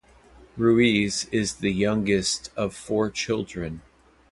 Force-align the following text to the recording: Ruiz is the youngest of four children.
Ruiz 0.57 1.25
is 1.31 1.57
the 1.57 1.69
youngest 1.69 2.49
of 2.57 2.73
four 2.73 3.11
children. 3.11 3.83